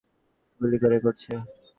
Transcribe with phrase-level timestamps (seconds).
[0.61, 1.31] গুলি কে করছে?